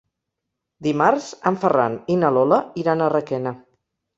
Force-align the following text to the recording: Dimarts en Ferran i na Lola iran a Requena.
Dimarts 0.87 1.27
en 1.51 1.59
Ferran 1.65 1.99
i 2.15 2.17
na 2.25 2.35
Lola 2.39 2.61
iran 2.85 3.05
a 3.11 3.15
Requena. 3.17 3.55